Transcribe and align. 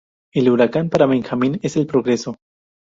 El 0.33 0.49
huracán, 0.49 0.89
para 0.89 1.05
Benjamin, 1.05 1.59
es 1.61 1.77
el 1.77 1.85
progreso. 1.85 2.37